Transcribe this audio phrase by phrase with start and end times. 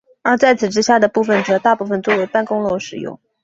[0.23, 3.19] 而在此之下的部分则大部分作为办公楼使用。